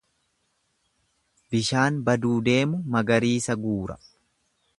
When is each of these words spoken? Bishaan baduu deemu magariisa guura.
Bishaan 1.55 1.99
baduu 2.09 2.33
deemu 2.49 2.81
magariisa 2.97 3.59
guura. 3.67 4.01